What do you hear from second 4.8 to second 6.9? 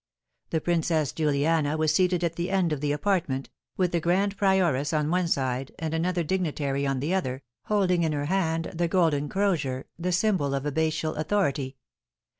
on one side and another dignitary